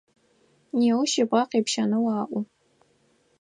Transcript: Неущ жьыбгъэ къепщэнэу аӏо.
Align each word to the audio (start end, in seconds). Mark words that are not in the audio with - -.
Неущ 0.77 1.09
жьыбгъэ 1.13 1.41
къепщэнэу 1.51 2.07
аӏо. 2.21 2.39